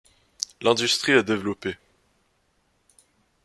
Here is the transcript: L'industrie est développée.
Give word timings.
L'industrie 0.63 1.11
est 1.11 1.21
développée. 1.21 1.77